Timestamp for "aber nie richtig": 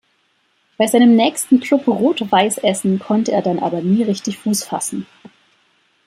3.59-4.39